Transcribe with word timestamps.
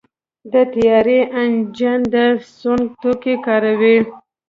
د 0.51 0.53
طیارې 0.73 1.19
انجن 1.41 1.99
د 2.13 2.15
سونګ 2.57 2.85
توکي 3.01 3.35
کاروي. 3.45 3.97